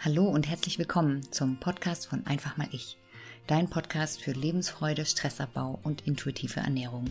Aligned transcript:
Hallo 0.00 0.26
und 0.26 0.48
herzlich 0.48 0.78
willkommen 0.78 1.32
zum 1.32 1.56
Podcast 1.58 2.06
von 2.06 2.24
Einfach 2.24 2.56
mal 2.56 2.68
ich. 2.70 2.96
Dein 3.48 3.68
Podcast 3.68 4.22
für 4.22 4.30
Lebensfreude, 4.30 5.04
Stressabbau 5.04 5.80
und 5.82 6.06
intuitive 6.06 6.60
Ernährung. 6.60 7.06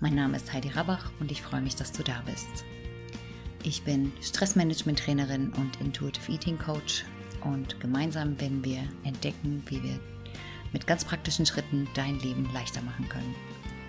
Mein 0.00 0.16
Name 0.16 0.36
ist 0.36 0.52
Heidi 0.52 0.70
Rabach 0.70 1.12
und 1.20 1.30
ich 1.30 1.42
freue 1.42 1.60
mich, 1.60 1.76
dass 1.76 1.92
du 1.92 2.02
da 2.02 2.20
bist. 2.26 2.64
Ich 3.62 3.84
bin 3.84 4.12
Stressmanagement-Trainerin 4.20 5.52
und 5.52 5.80
Intuitive 5.80 6.32
Eating 6.32 6.58
Coach 6.58 7.04
und 7.44 7.78
gemeinsam 7.78 8.40
werden 8.40 8.64
wir 8.64 8.82
entdecken, 9.04 9.62
wie 9.66 9.80
wir 9.80 10.00
mit 10.72 10.88
ganz 10.88 11.04
praktischen 11.04 11.46
Schritten 11.46 11.86
dein 11.94 12.18
Leben 12.18 12.52
leichter 12.52 12.82
machen 12.82 13.08
können. 13.08 13.36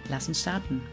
Lass 0.08 0.28
uns 0.28 0.42
starten. 0.42 0.84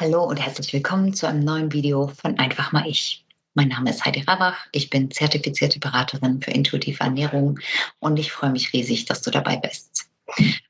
Hallo 0.00 0.24
und 0.24 0.38
herzlich 0.38 0.72
willkommen 0.72 1.12
zu 1.12 1.28
einem 1.28 1.40
neuen 1.40 1.74
Video 1.74 2.06
von 2.08 2.38
Einfach 2.38 2.72
mal 2.72 2.88
ich. 2.88 3.26
Mein 3.52 3.68
Name 3.68 3.90
ist 3.90 4.02
Heidi 4.02 4.22
Rabach, 4.22 4.56
ich 4.72 4.88
bin 4.88 5.10
zertifizierte 5.10 5.78
Beraterin 5.78 6.40
für 6.40 6.52
intuitive 6.52 7.04
Ernährung 7.04 7.58
und 7.98 8.18
ich 8.18 8.32
freue 8.32 8.48
mich 8.48 8.72
riesig, 8.72 9.04
dass 9.04 9.20
du 9.20 9.30
dabei 9.30 9.58
bist. 9.58 10.08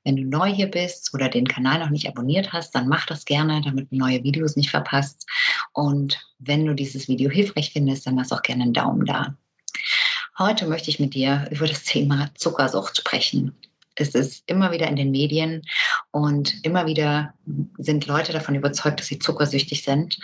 Wenn 0.03 0.17
du 0.17 0.25
neu 0.25 0.53
hier 0.53 0.67
bist 0.67 1.15
oder 1.15 1.29
den 1.29 1.47
Kanal 1.47 1.79
noch 1.79 1.91
nicht 1.91 2.09
abonniert 2.09 2.53
hast, 2.53 2.75
dann 2.75 2.89
mach 2.89 3.07
das 3.07 3.25
gerne, 3.25 3.63
damit 3.65 3.93
du 3.93 3.97
neue 3.99 4.25
Videos 4.25 4.57
nicht 4.57 4.71
verpasst. 4.71 5.25
Und 5.75 6.21
wenn 6.41 6.67
du 6.67 6.75
dieses 6.75 7.07
Video 7.07 7.31
hilfreich 7.31 7.71
findest, 7.73 8.09
dann 8.09 8.17
lass 8.17 8.33
auch 8.33 8.43
gerne 8.43 8.65
einen 8.65 8.73
Daumen 8.73 9.07
da. 9.07 9.37
Heute 10.41 10.67
möchte 10.67 10.91
ich 10.91 10.99
mit 10.99 11.15
dir 11.15 11.47
über 11.53 11.69
das 11.69 11.85
Thema 11.85 12.31
Zuckersucht 12.35 12.97
sprechen. 12.97 13.57
Es 14.01 14.15
ist 14.15 14.43
immer 14.47 14.73
wieder 14.73 14.89
in 14.89 14.97
den 14.97 15.11
Medien 15.11 15.63
und 16.11 16.65
immer 16.65 16.87
wieder 16.87 17.35
sind 17.79 18.07
Leute 18.07 18.33
davon 18.33 18.55
überzeugt, 18.55 19.01
dass 19.01 19.07
sie 19.07 19.19
zuckersüchtig 19.19 19.83
sind. 19.83 20.19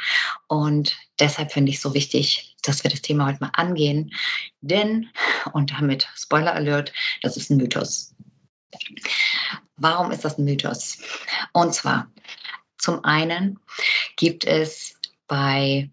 Und 0.48 0.96
deshalb 1.20 1.52
finde 1.52 1.70
ich 1.70 1.76
es 1.76 1.82
so 1.82 1.94
wichtig, 1.94 2.56
dass 2.62 2.82
wir 2.82 2.90
das 2.90 3.02
Thema 3.02 3.26
heute 3.26 3.40
mal 3.40 3.50
angehen. 3.52 4.12
Denn, 4.60 5.08
und 5.52 5.72
damit 5.72 6.08
Spoiler 6.16 6.54
Alert, 6.54 6.92
das 7.22 7.36
ist 7.36 7.50
ein 7.50 7.58
Mythos. 7.58 8.14
Warum 9.76 10.10
ist 10.10 10.24
das 10.24 10.38
ein 10.38 10.44
Mythos? 10.44 10.98
Und 11.52 11.74
zwar, 11.74 12.10
zum 12.78 13.04
einen 13.04 13.58
gibt 14.16 14.44
es 14.44 14.98
bei 15.28 15.90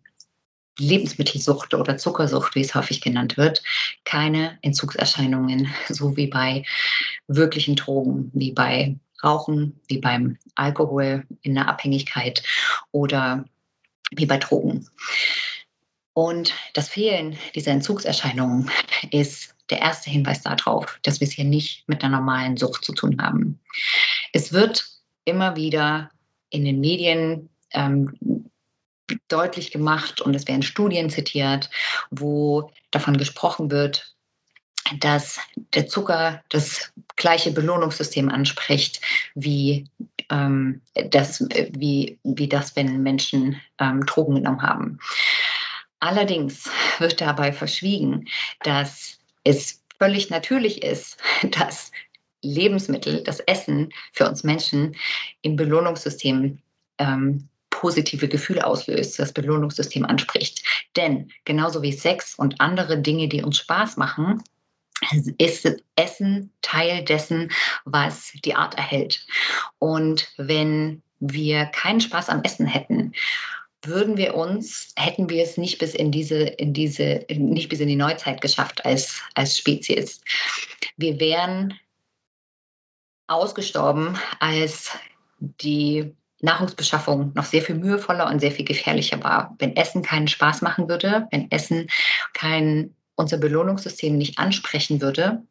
Lebensmittelsucht 0.80 1.73
oder 1.73 1.97
Zuckersucht, 1.97 2.55
wie 2.55 2.61
es 2.61 2.73
häufig 2.73 3.02
genannt 3.02 3.38
wird, 3.38 3.61
keine 4.05 4.58
Entzugserscheinungen, 4.61 5.71
so 5.89 6.17
wie 6.17 6.27
bei 6.27 6.63
wirklichen 7.27 7.75
Drogen, 7.75 8.31
wie 8.33 8.52
bei 8.52 8.97
Rauchen, 9.23 9.79
wie 9.88 9.99
beim 9.99 10.38
Alkohol 10.55 11.25
in 11.41 11.55
der 11.55 11.67
Abhängigkeit 11.67 12.43
oder 12.91 13.45
wie 14.11 14.25
bei 14.25 14.38
Drogen. 14.38 14.88
Und 16.13 16.53
das 16.73 16.89
Fehlen 16.89 17.38
dieser 17.55 17.71
Entzugserscheinungen 17.71 18.69
ist 19.11 19.55
der 19.69 19.80
erste 19.80 20.09
Hinweis 20.09 20.43
darauf, 20.43 20.99
dass 21.03 21.19
wir 21.19 21.27
es 21.27 21.33
hier 21.33 21.45
nicht 21.45 21.88
mit 21.88 22.03
einer 22.03 22.17
normalen 22.17 22.57
Sucht 22.57 22.85
zu 22.85 22.93
tun 22.93 23.19
haben. 23.21 23.59
Es 24.31 24.53
wird 24.53 24.85
immer 25.25 25.55
wieder 25.55 26.11
in 26.49 26.65
den 26.65 26.80
Medien 26.80 27.49
ähm, 27.71 28.15
deutlich 29.27 29.71
gemacht 29.71 30.21
und 30.21 30.35
es 30.35 30.47
werden 30.47 30.61
Studien 30.61 31.09
zitiert, 31.09 31.69
wo 32.11 32.71
davon 32.91 33.17
gesprochen 33.17 33.71
wird, 33.71 34.15
dass 34.99 35.39
der 35.73 35.87
Zucker 35.87 36.43
das 36.49 36.91
gleiche 37.16 37.52
Belohnungssystem 37.52 38.30
anspricht 38.30 39.02
wie, 39.36 39.88
ähm, 40.30 40.81
das, 41.09 41.47
wie, 41.72 42.17
wie 42.23 42.47
das, 42.47 42.75
wenn 42.75 43.03
Menschen 43.03 43.59
ähm, 43.80 44.05
Drogen 44.05 44.36
genommen 44.36 44.61
haben. 44.61 45.00
Allerdings 46.00 46.70
wird 46.99 47.21
dabei 47.21 47.54
verschwiegen, 47.54 48.27
dass 48.64 49.20
es 49.43 49.82
völlig 49.99 50.30
natürlich 50.30 50.83
ist, 50.83 51.17
dass 51.52 51.92
Lebensmittel, 52.42 53.23
das 53.23 53.39
Essen 53.39 53.93
für 54.11 54.27
uns 54.27 54.43
Menschen 54.43 54.95
im 55.42 55.55
Belohnungssystem 55.55 56.60
ähm, 56.98 57.48
positive 57.70 58.27
Gefühle 58.27 58.66
auslöst, 58.66 59.17
das 59.20 59.33
Belohnungssystem 59.33 60.05
anspricht. 60.05 60.64
Denn 60.95 61.32
genauso 61.45 61.82
wie 61.82 61.92
Sex 61.92 62.36
und 62.36 62.61
andere 62.61 62.98
Dinge, 63.02 63.27
die 63.27 63.42
uns 63.42 63.58
Spaß 63.58 63.98
machen, 63.98 64.42
ist 65.37 65.67
Essen 65.95 66.52
Teil 66.61 67.03
dessen, 67.03 67.52
was 67.86 68.33
die 68.45 68.55
Art 68.55 68.75
erhält. 68.75 69.25
Und 69.80 70.31
wenn 70.37 71.02
wir 71.19 71.65
keinen 71.65 72.02
Spaß 72.02 72.30
am 72.30 72.43
Essen 72.43 72.65
hätten, 72.65 73.13
würden 73.81 74.17
wir 74.17 74.36
uns, 74.36 74.93
hätten 74.97 75.30
wir 75.30 75.43
es 75.43 75.58
nicht 75.58 75.77
bis 75.80 75.93
in 75.93 76.11
diese, 76.11 76.39
in 76.39 76.73
diese, 76.73 77.25
nicht 77.30 77.69
bis 77.69 77.80
in 77.80 77.89
die 77.89 77.95
Neuzeit 77.95 78.42
geschafft 78.42 78.86
als, 78.86 79.21
als 79.36 79.58
Spezies. 79.58 80.21
Wir 80.97 81.19
wären 81.19 81.73
ausgestorben, 83.27 84.17
als 84.39 84.92
die 85.39 86.13
Nahrungsbeschaffung 86.42 87.31
noch 87.36 87.45
sehr 87.45 87.61
viel 87.61 87.75
mühevoller 87.75 88.30
und 88.30 88.39
sehr 88.39 88.52
viel 88.52 88.65
gefährlicher 88.65 89.23
war. 89.23 89.55
Wenn 89.59 89.75
Essen 89.75 90.02
keinen 90.02 90.27
Spaß 90.27 90.61
machen 90.61 90.89
würde, 90.89 91.27
wenn 91.31 91.49
Essen 91.52 91.87
kein, 92.33 92.93
unser 93.15 93.37
Belohnungssystem 93.37 94.17
nicht 94.17 94.39
ansprechen 94.39 95.01
würde, 95.01 95.43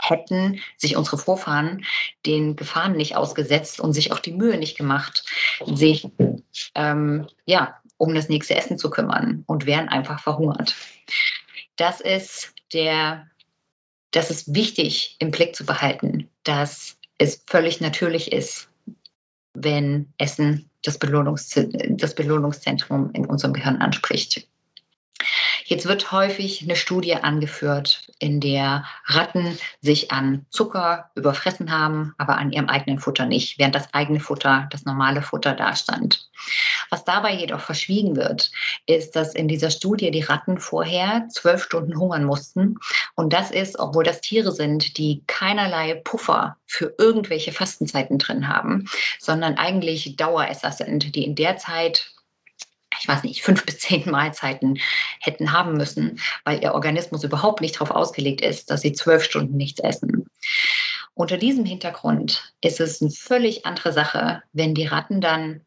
hätten 0.00 0.60
sich 0.76 0.96
unsere 0.96 1.18
Vorfahren 1.18 1.84
den 2.26 2.56
Gefahren 2.56 2.96
nicht 2.96 3.16
ausgesetzt 3.16 3.80
und 3.80 3.92
sich 3.92 4.12
auch 4.12 4.18
die 4.18 4.32
Mühe 4.32 4.58
nicht 4.58 4.76
gemacht, 4.76 5.24
sich 5.66 6.08
ähm, 6.74 7.26
ja, 7.46 7.80
um 7.96 8.14
das 8.14 8.28
nächste 8.28 8.54
Essen 8.54 8.78
zu 8.78 8.90
kümmern 8.90 9.44
und 9.46 9.66
wären 9.66 9.88
einfach 9.88 10.20
verhungert. 10.20 10.74
Das 11.76 12.00
ist 12.00 12.54
der, 12.72 13.28
das 14.10 14.30
ist 14.30 14.54
wichtig 14.54 15.16
im 15.20 15.30
Blick 15.30 15.54
zu 15.54 15.64
behalten, 15.64 16.28
dass 16.42 16.98
es 17.18 17.42
völlig 17.46 17.80
natürlich 17.80 18.32
ist, 18.32 18.68
wenn 19.54 20.12
Essen 20.18 20.68
das, 20.82 20.98
Belohnungs 20.98 21.48
das 21.90 22.14
Belohnungszentrum 22.14 23.10
in 23.12 23.26
unserem 23.26 23.54
Gehirn 23.54 23.80
anspricht. 23.80 24.48
Jetzt 25.66 25.86
wird 25.86 26.12
häufig 26.12 26.62
eine 26.62 26.76
Studie 26.76 27.14
angeführt, 27.14 28.06
in 28.18 28.38
der 28.38 28.84
Ratten 29.06 29.58
sich 29.80 30.12
an 30.12 30.44
Zucker 30.50 31.10
überfressen 31.14 31.70
haben, 31.70 32.14
aber 32.18 32.36
an 32.36 32.52
ihrem 32.52 32.68
eigenen 32.68 32.98
Futter 32.98 33.24
nicht, 33.24 33.58
während 33.58 33.74
das 33.74 33.92
eigene 33.94 34.20
Futter, 34.20 34.68
das 34.70 34.84
normale 34.84 35.22
Futter 35.22 35.54
dastand. 35.54 36.28
Was 36.90 37.04
dabei 37.04 37.34
jedoch 37.34 37.60
verschwiegen 37.60 38.16
wird, 38.16 38.50
ist, 38.86 39.16
dass 39.16 39.34
in 39.34 39.48
dieser 39.48 39.70
Studie 39.70 40.10
die 40.10 40.20
Ratten 40.20 40.58
vorher 40.58 41.28
zwölf 41.30 41.64
Stunden 41.64 41.98
hungern 41.98 42.24
mussten. 42.24 42.78
Und 43.14 43.32
das 43.32 43.50
ist, 43.50 43.78
obwohl 43.78 44.04
das 44.04 44.20
Tiere 44.20 44.52
sind, 44.52 44.98
die 44.98 45.22
keinerlei 45.26 45.94
Puffer 45.94 46.56
für 46.66 46.94
irgendwelche 46.98 47.52
Fastenzeiten 47.52 48.18
drin 48.18 48.48
haben, 48.48 48.86
sondern 49.18 49.56
eigentlich 49.56 50.16
Daueresser 50.16 50.72
sind, 50.72 51.14
die 51.14 51.24
in 51.24 51.34
der 51.34 51.56
Zeit 51.56 52.13
ich 53.00 53.08
weiß 53.08 53.22
nicht, 53.22 53.42
fünf 53.42 53.64
bis 53.66 53.78
zehn 53.80 54.10
Mahlzeiten 54.10 54.78
hätten 55.20 55.52
haben 55.52 55.76
müssen, 55.76 56.20
weil 56.44 56.62
ihr 56.62 56.74
Organismus 56.74 57.24
überhaupt 57.24 57.60
nicht 57.60 57.76
darauf 57.76 57.90
ausgelegt 57.90 58.40
ist, 58.40 58.70
dass 58.70 58.80
sie 58.80 58.92
zwölf 58.92 59.24
Stunden 59.24 59.56
nichts 59.56 59.80
essen. 59.80 60.26
Unter 61.14 61.36
diesem 61.36 61.64
Hintergrund 61.64 62.52
ist 62.60 62.80
es 62.80 63.00
eine 63.00 63.10
völlig 63.10 63.66
andere 63.66 63.92
Sache, 63.92 64.42
wenn 64.52 64.74
die 64.74 64.86
Ratten 64.86 65.20
dann 65.20 65.60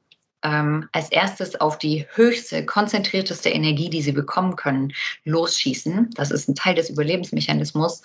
ähm, 0.43 0.88
als 0.91 1.09
erstes 1.09 1.59
auf 1.59 1.77
die 1.77 2.05
höchste, 2.13 2.65
konzentrierteste 2.65 3.49
Energie, 3.49 3.89
die 3.89 4.01
sie 4.01 4.11
bekommen 4.11 4.55
können, 4.55 4.94
losschießen. 5.23 6.11
Das 6.15 6.31
ist 6.31 6.49
ein 6.49 6.55
Teil 6.55 6.75
des 6.75 6.89
Überlebensmechanismus. 6.89 8.01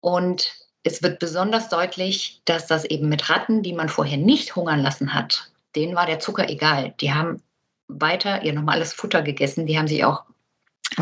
Und 0.00 0.54
es 0.82 1.02
wird 1.02 1.18
besonders 1.18 1.68
deutlich, 1.68 2.40
dass 2.46 2.66
das 2.66 2.84
eben 2.84 3.08
mit 3.08 3.28
Ratten, 3.28 3.62
die 3.62 3.74
man 3.74 3.88
vorher 3.88 4.16
nicht 4.16 4.56
hungern 4.56 4.80
lassen 4.80 5.12
hat, 5.12 5.50
denen 5.76 5.94
war 5.94 6.06
der 6.06 6.20
Zucker 6.20 6.48
egal. 6.48 6.94
Die 7.00 7.12
haben 7.12 7.42
weiter 7.88 8.42
ihr 8.44 8.52
normales 8.52 8.92
Futter 8.92 9.22
gegessen. 9.22 9.66
Die 9.66 9.78
haben 9.78 9.88
sich 9.88 10.04
auch 10.04 10.24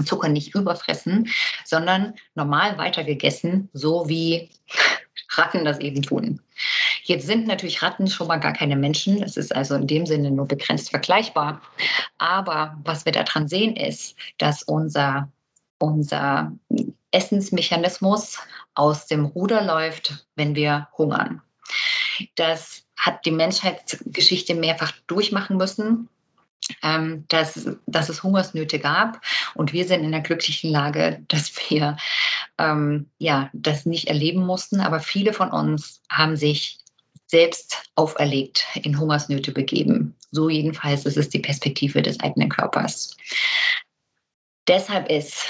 Zucker 0.04 0.28
nicht 0.28 0.54
überfressen, 0.54 1.28
sondern 1.64 2.14
normal 2.34 2.78
weiter 2.78 3.04
gegessen, 3.04 3.68
so 3.72 4.08
wie 4.08 4.50
Ratten 5.30 5.64
das 5.64 5.78
eben 5.80 6.02
tun. 6.02 6.40
Jetzt 7.04 7.26
sind 7.26 7.46
natürlich 7.46 7.82
Ratten 7.82 8.08
schon 8.08 8.26
mal 8.26 8.38
gar 8.38 8.52
keine 8.52 8.76
Menschen. 8.76 9.22
Es 9.22 9.36
ist 9.36 9.54
also 9.54 9.74
in 9.76 9.86
dem 9.86 10.06
Sinne 10.06 10.30
nur 10.30 10.46
begrenzt 10.46 10.90
vergleichbar. 10.90 11.60
Aber 12.18 12.76
was 12.84 13.04
wir 13.04 13.12
daran 13.12 13.48
sehen, 13.48 13.76
ist, 13.76 14.16
dass 14.38 14.62
unser, 14.62 15.30
unser 15.78 16.52
Essensmechanismus 17.12 18.38
aus 18.74 19.06
dem 19.06 19.24
Ruder 19.24 19.62
läuft, 19.62 20.26
wenn 20.34 20.54
wir 20.54 20.88
hungern. 20.98 21.42
Das 22.34 22.84
hat 22.96 23.24
die 23.24 23.30
Menschheitsgeschichte 23.30 24.54
mehrfach 24.54 24.92
durchmachen 25.06 25.56
müssen 25.56 26.08
dass, 27.28 27.68
dass 27.86 28.08
es 28.08 28.22
Hungersnöte 28.22 28.78
gab. 28.78 29.20
Und 29.54 29.72
wir 29.72 29.86
sind 29.86 30.04
in 30.04 30.12
der 30.12 30.20
glücklichen 30.20 30.70
Lage, 30.70 31.22
dass 31.28 31.52
wir 31.68 31.96
ähm, 32.58 33.08
ja, 33.18 33.50
das 33.52 33.86
nicht 33.86 34.08
erleben 34.08 34.44
mussten. 34.44 34.80
Aber 34.80 35.00
viele 35.00 35.32
von 35.32 35.50
uns 35.50 36.02
haben 36.10 36.36
sich 36.36 36.78
selbst 37.26 37.90
auferlegt 37.96 38.66
in 38.82 38.98
Hungersnöte 38.98 39.52
begeben. 39.52 40.14
So 40.30 40.48
jedenfalls 40.48 41.06
ist 41.06 41.16
es 41.16 41.28
die 41.28 41.40
Perspektive 41.40 42.02
des 42.02 42.20
eigenen 42.20 42.48
Körpers. 42.48 43.16
Deshalb 44.68 45.08
ist 45.10 45.48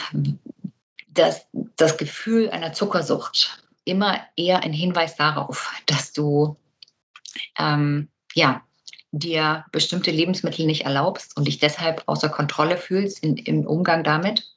das, 1.09 1.47
das 1.77 1.97
Gefühl 1.97 2.51
einer 2.51 2.73
Zuckersucht 2.73 3.63
immer 3.85 4.21
eher 4.37 4.63
ein 4.63 4.73
Hinweis 4.73 5.17
darauf, 5.17 5.73
dass 5.87 6.13
du 6.13 6.57
ähm, 7.59 8.09
ja, 8.35 8.63
dir 9.13 9.65
bestimmte 9.73 10.11
Lebensmittel 10.11 10.67
nicht 10.67 10.85
erlaubst 10.85 11.37
und 11.37 11.47
dich 11.47 11.59
deshalb 11.59 12.03
außer 12.07 12.29
Kontrolle 12.29 12.77
fühlst 12.77 13.23
in, 13.23 13.37
im 13.37 13.67
Umgang 13.67 14.05
damit. 14.05 14.49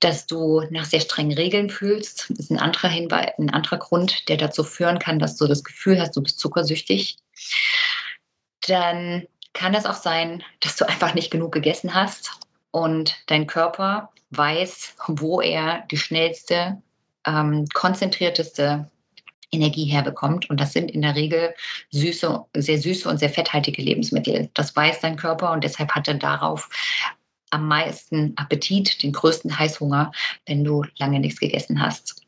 Dass 0.00 0.26
du 0.26 0.62
nach 0.70 0.86
sehr 0.86 1.00
strengen 1.00 1.36
Regeln 1.36 1.68
fühlst, 1.68 2.30
ist 2.30 2.50
ein 2.50 2.58
anderer 2.58 2.88
Hinweis, 2.88 3.32
ein 3.38 3.50
anderer 3.50 3.76
Grund, 3.76 4.28
der 4.28 4.38
dazu 4.38 4.64
führen 4.64 4.98
kann, 4.98 5.18
dass 5.18 5.36
du 5.36 5.46
das 5.46 5.62
Gefühl 5.62 6.00
hast, 6.00 6.16
du 6.16 6.22
bist 6.22 6.38
zuckersüchtig. 6.38 7.18
Dann 8.66 9.26
kann 9.52 9.74
es 9.74 9.84
auch 9.84 9.94
sein, 9.94 10.42
dass 10.60 10.76
du 10.76 10.88
einfach 10.88 11.14
nicht 11.14 11.30
genug 11.30 11.52
gegessen 11.52 11.94
hast 11.94 12.30
und 12.70 13.16
dein 13.26 13.46
Körper 13.46 14.10
weiß, 14.30 14.94
wo 15.08 15.40
er 15.40 15.84
die 15.90 15.98
schnellste, 15.98 16.80
ähm, 17.26 17.66
konzentrierteste 17.74 18.90
Energie 19.52 19.86
herbekommt. 19.86 20.48
Und 20.50 20.60
das 20.60 20.72
sind 20.72 20.90
in 20.90 21.02
der 21.02 21.14
Regel 21.14 21.54
süße, 21.90 22.44
sehr 22.56 22.78
süße 22.78 23.08
und 23.08 23.18
sehr 23.18 23.30
fetthaltige 23.30 23.82
Lebensmittel. 23.82 24.50
Das 24.54 24.74
weiß 24.74 25.00
dein 25.00 25.16
Körper 25.16 25.52
und 25.52 25.64
deshalb 25.64 25.92
hat 25.92 26.08
er 26.08 26.14
darauf 26.14 26.68
am 27.50 27.66
meisten 27.66 28.32
Appetit, 28.36 29.02
den 29.02 29.12
größten 29.12 29.58
Heißhunger, 29.58 30.12
wenn 30.46 30.64
du 30.64 30.84
lange 30.98 31.18
nichts 31.18 31.40
gegessen 31.40 31.82
hast. 31.82 32.24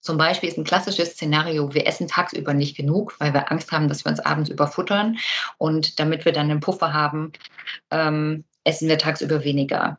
Zum 0.00 0.18
Beispiel 0.18 0.48
ist 0.48 0.56
ein 0.56 0.64
klassisches 0.64 1.14
Szenario, 1.14 1.74
wir 1.74 1.86
essen 1.86 2.06
tagsüber 2.06 2.54
nicht 2.54 2.76
genug, 2.76 3.16
weil 3.18 3.34
wir 3.34 3.50
Angst 3.50 3.72
haben, 3.72 3.88
dass 3.88 4.04
wir 4.04 4.10
uns 4.10 4.20
abends 4.20 4.48
überfuttern. 4.48 5.18
Und 5.58 5.98
damit 5.98 6.24
wir 6.24 6.30
dann 6.30 6.48
einen 6.48 6.60
Puffer 6.60 6.92
haben, 6.92 7.32
ähm, 7.90 8.44
essen 8.62 8.88
wir 8.88 8.98
tagsüber 8.98 9.42
weniger. 9.42 9.98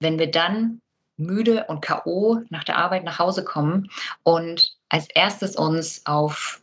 Wenn 0.00 0.18
wir 0.18 0.30
dann 0.30 0.80
müde 1.16 1.64
und 1.68 1.84
KO 1.84 2.42
nach 2.50 2.64
der 2.64 2.76
Arbeit 2.76 3.04
nach 3.04 3.18
Hause 3.18 3.44
kommen 3.44 3.90
und 4.22 4.76
als 4.88 5.08
erstes 5.14 5.56
uns 5.56 6.04
auf 6.06 6.62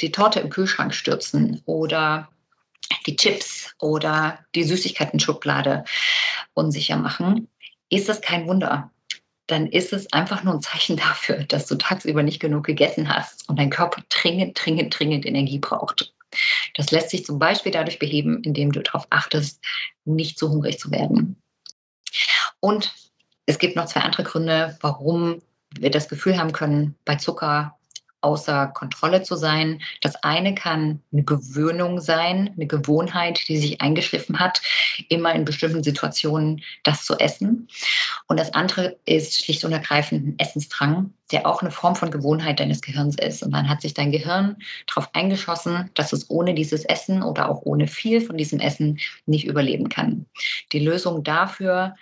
die 0.00 0.12
Torte 0.12 0.40
im 0.40 0.50
Kühlschrank 0.50 0.94
stürzen 0.94 1.62
oder 1.64 2.28
die 3.06 3.16
Chips 3.16 3.74
oder 3.80 4.44
die 4.54 4.64
Süßigkeiten-Schublade 4.64 5.84
unsicher 6.54 6.96
machen, 6.96 7.48
ist 7.90 8.08
das 8.08 8.20
kein 8.20 8.46
Wunder. 8.46 8.90
Dann 9.46 9.66
ist 9.66 9.92
es 9.92 10.12
einfach 10.12 10.44
nur 10.44 10.54
ein 10.54 10.62
Zeichen 10.62 10.96
dafür, 10.96 11.44
dass 11.44 11.66
du 11.66 11.76
tagsüber 11.76 12.22
nicht 12.22 12.40
genug 12.40 12.64
gegessen 12.64 13.08
hast 13.08 13.48
und 13.48 13.58
dein 13.58 13.70
Körper 13.70 14.02
dringend, 14.10 14.58
dringend, 14.62 14.98
dringend 14.98 15.24
Energie 15.24 15.58
braucht. 15.58 16.14
Das 16.74 16.90
lässt 16.90 17.10
sich 17.10 17.24
zum 17.24 17.38
Beispiel 17.38 17.72
dadurch 17.72 17.98
beheben, 17.98 18.42
indem 18.42 18.72
du 18.72 18.82
darauf 18.82 19.06
achtest, 19.10 19.60
nicht 20.04 20.38
zu 20.38 20.50
hungrig 20.50 20.78
zu 20.78 20.90
werden. 20.90 21.40
Und 22.60 22.92
es 23.48 23.58
gibt 23.58 23.76
noch 23.76 23.86
zwei 23.86 24.00
andere 24.00 24.24
Gründe, 24.24 24.76
warum 24.82 25.40
wir 25.74 25.90
das 25.90 26.08
Gefühl 26.08 26.38
haben 26.38 26.52
können, 26.52 26.94
bei 27.06 27.16
Zucker 27.16 27.78
außer 28.20 28.66
Kontrolle 28.68 29.22
zu 29.22 29.36
sein. 29.36 29.80
Das 30.00 30.16
eine 30.22 30.54
kann 30.54 31.00
eine 31.12 31.22
Gewöhnung 31.22 32.00
sein, 32.00 32.50
eine 32.54 32.66
Gewohnheit, 32.66 33.40
die 33.48 33.56
sich 33.56 33.80
eingeschliffen 33.80 34.38
hat, 34.38 34.60
immer 35.08 35.34
in 35.34 35.44
bestimmten 35.44 35.82
Situationen 35.82 36.62
das 36.82 37.04
zu 37.04 37.14
essen. 37.18 37.68
Und 38.26 38.38
das 38.38 38.52
andere 38.54 38.98
ist 39.06 39.44
schlicht 39.44 39.64
und 39.64 39.72
ergreifend 39.72 40.26
ein 40.26 40.38
Essensdrang, 40.38 41.12
der 41.30 41.46
auch 41.46 41.62
eine 41.62 41.70
Form 41.70 41.94
von 41.94 42.10
Gewohnheit 42.10 42.60
deines 42.60 42.82
Gehirns 42.82 43.16
ist. 43.16 43.42
Und 43.42 43.52
dann 43.52 43.68
hat 43.68 43.82
sich 43.82 43.94
dein 43.94 44.10
Gehirn 44.12 44.56
darauf 44.88 45.08
eingeschossen, 45.14 45.90
dass 45.94 46.12
es 46.12 46.28
ohne 46.28 46.54
dieses 46.54 46.84
Essen 46.84 47.22
oder 47.22 47.48
auch 47.48 47.62
ohne 47.62 47.86
viel 47.86 48.20
von 48.20 48.36
diesem 48.36 48.58
Essen 48.58 48.98
nicht 49.26 49.46
überleben 49.46 49.88
kann. 49.88 50.26
Die 50.72 50.80
Lösung 50.80 51.22
dafür 51.22 51.94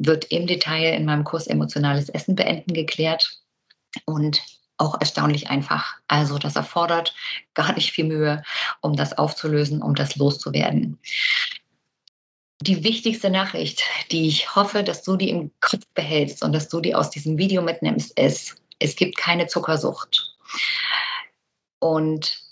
wird 0.00 0.24
im 0.26 0.46
Detail 0.46 0.94
in 0.94 1.04
meinem 1.04 1.24
Kurs 1.24 1.46
Emotionales 1.46 2.08
Essen 2.08 2.34
beenden 2.34 2.74
geklärt. 2.74 3.38
Und 4.06 4.40
auch 4.80 4.98
erstaunlich 4.98 5.50
einfach. 5.50 5.96
Also 6.08 6.38
das 6.38 6.56
erfordert 6.56 7.14
gar 7.54 7.74
nicht 7.74 7.92
viel 7.92 8.06
Mühe, 8.06 8.42
um 8.80 8.96
das 8.96 9.16
aufzulösen, 9.16 9.82
um 9.82 9.94
das 9.94 10.16
loszuwerden. 10.16 10.98
Die 12.62 12.82
wichtigste 12.82 13.30
Nachricht, 13.30 13.82
die 14.10 14.26
ich 14.26 14.54
hoffe, 14.54 14.82
dass 14.82 15.02
du 15.02 15.16
die 15.16 15.30
im 15.30 15.50
Kopf 15.60 15.84
behältst 15.94 16.42
und 16.42 16.52
dass 16.52 16.68
du 16.68 16.80
die 16.80 16.94
aus 16.94 17.10
diesem 17.10 17.36
Video 17.36 17.62
mitnimmst, 17.62 18.18
ist, 18.18 18.56
es 18.78 18.96
gibt 18.96 19.16
keine 19.16 19.46
Zuckersucht. 19.46 20.34
Und 21.78 22.42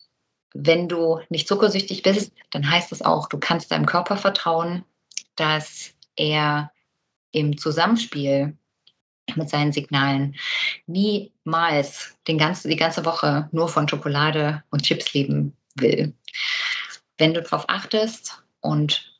wenn 0.54 0.88
du 0.88 1.20
nicht 1.30 1.48
zuckersüchtig 1.48 2.02
bist, 2.02 2.32
dann 2.50 2.70
heißt 2.70 2.92
es 2.92 3.02
auch, 3.02 3.28
du 3.28 3.38
kannst 3.38 3.70
deinem 3.70 3.86
Körper 3.86 4.16
vertrauen, 4.16 4.84
dass 5.36 5.92
er 6.16 6.70
im 7.32 7.58
Zusammenspiel 7.58 8.56
mit 9.36 9.50
seinen 9.50 9.72
Signalen 9.72 10.36
niemals 10.86 12.16
den 12.26 12.38
ganzen, 12.38 12.70
die 12.70 12.76
ganze 12.76 13.04
Woche 13.04 13.48
nur 13.52 13.68
von 13.68 13.88
Schokolade 13.88 14.62
und 14.70 14.82
Chips 14.82 15.12
leben 15.12 15.56
will. 15.74 16.14
Wenn 17.18 17.34
du 17.34 17.42
darauf 17.42 17.68
achtest 17.68 18.42
und 18.60 19.12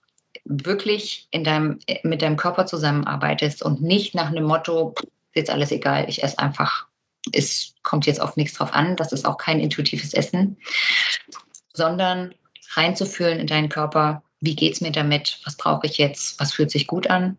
wirklich 0.44 1.28
in 1.30 1.44
deinem, 1.44 1.78
mit 2.04 2.22
deinem 2.22 2.36
Körper 2.36 2.66
zusammenarbeitest 2.66 3.62
und 3.62 3.82
nicht 3.82 4.14
nach 4.14 4.28
einem 4.28 4.44
Motto, 4.44 4.94
ist 4.98 5.08
jetzt 5.34 5.50
alles 5.50 5.72
egal, 5.72 6.08
ich 6.08 6.22
esse 6.22 6.38
einfach, 6.38 6.86
es 7.32 7.74
kommt 7.82 8.06
jetzt 8.06 8.20
auf 8.20 8.36
nichts 8.36 8.56
drauf 8.56 8.72
an, 8.72 8.96
das 8.96 9.12
ist 9.12 9.26
auch 9.26 9.36
kein 9.36 9.60
intuitives 9.60 10.14
Essen, 10.14 10.56
sondern 11.74 12.34
reinzufühlen 12.72 13.40
in 13.40 13.46
deinen 13.46 13.68
Körper, 13.68 14.22
wie 14.40 14.56
geht 14.56 14.74
es 14.74 14.80
mir 14.80 14.92
damit, 14.92 15.40
was 15.44 15.56
brauche 15.56 15.86
ich 15.86 15.98
jetzt, 15.98 16.40
was 16.40 16.52
fühlt 16.52 16.70
sich 16.70 16.86
gut 16.86 17.08
an 17.10 17.36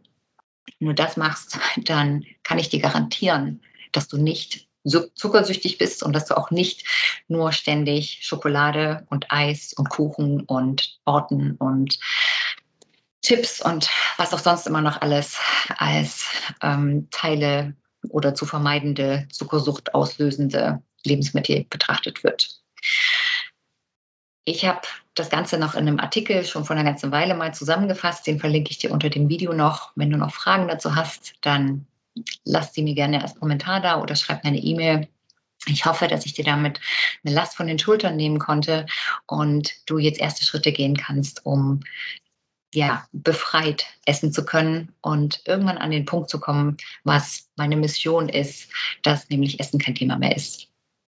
du 0.79 0.93
das 0.93 1.17
machst, 1.17 1.59
dann 1.77 2.25
kann 2.43 2.59
ich 2.59 2.69
dir 2.69 2.79
garantieren, 2.79 3.61
dass 3.91 4.07
du 4.07 4.17
nicht 4.17 4.67
zuckersüchtig 5.15 5.77
bist 5.77 6.03
und 6.03 6.13
dass 6.13 6.25
du 6.25 6.37
auch 6.37 6.51
nicht 6.51 6.85
nur 7.27 7.51
ständig 7.51 8.19
Schokolade 8.21 9.05
und 9.09 9.29
Eis 9.29 9.73
und 9.73 9.89
Kuchen 9.89 10.41
und 10.41 10.99
Orten 11.05 11.55
und 11.57 11.99
Chips 13.21 13.61
und 13.61 13.89
was 14.17 14.33
auch 14.33 14.39
sonst 14.39 14.65
immer 14.65 14.81
noch 14.81 15.01
alles 15.01 15.37
als 15.77 16.25
ähm, 16.63 17.09
Teile 17.11 17.75
oder 18.09 18.33
zu 18.33 18.45
vermeidende 18.45 19.27
Zuckersucht 19.31 19.93
auslösende 19.93 20.81
Lebensmittel 21.03 21.65
betrachtet 21.69 22.23
wird. 22.23 22.58
Ich 24.45 24.65
habe 24.65 24.81
das 25.15 25.29
Ganze 25.29 25.57
noch 25.57 25.73
in 25.73 25.87
einem 25.87 25.99
Artikel 25.99 26.43
schon 26.45 26.65
vor 26.65 26.75
einer 26.75 26.85
ganzen 26.85 27.11
Weile 27.11 27.35
mal 27.35 27.53
zusammengefasst. 27.53 28.25
Den 28.25 28.39
verlinke 28.39 28.71
ich 28.71 28.77
dir 28.77 28.91
unter 28.91 29.09
dem 29.09 29.29
Video 29.29 29.53
noch. 29.53 29.91
Wenn 29.95 30.09
du 30.09 30.17
noch 30.17 30.33
Fragen 30.33 30.67
dazu 30.67 30.95
hast, 30.95 31.33
dann 31.41 31.85
lass 32.45 32.73
sie 32.73 32.83
mir 32.83 32.95
gerne 32.95 33.21
als 33.21 33.35
Kommentar 33.35 33.81
da 33.81 34.01
oder 34.01 34.15
schreib 34.15 34.43
mir 34.43 34.49
eine 34.49 34.59
E-Mail. 34.59 35.07
Ich 35.65 35.85
hoffe, 35.85 36.07
dass 36.07 36.25
ich 36.25 36.33
dir 36.33 36.45
damit 36.45 36.79
eine 37.23 37.35
Last 37.35 37.55
von 37.55 37.67
den 37.67 37.79
Schultern 37.79 38.15
nehmen 38.15 38.39
konnte 38.39 38.85
und 39.27 39.73
du 39.85 39.97
jetzt 39.97 40.19
erste 40.19 40.45
Schritte 40.45 40.71
gehen 40.71 40.95
kannst, 40.95 41.45
um 41.45 41.81
ja, 42.73 43.07
befreit 43.11 43.85
essen 44.05 44.31
zu 44.31 44.45
können 44.45 44.93
und 45.01 45.41
irgendwann 45.45 45.77
an 45.77 45.91
den 45.91 46.05
Punkt 46.05 46.29
zu 46.29 46.39
kommen, 46.39 46.77
was 47.03 47.49
meine 47.55 47.75
Mission 47.75 48.29
ist, 48.29 48.71
dass 49.03 49.29
nämlich 49.29 49.59
Essen 49.59 49.79
kein 49.79 49.95
Thema 49.95 50.17
mehr 50.17 50.35
ist. 50.35 50.68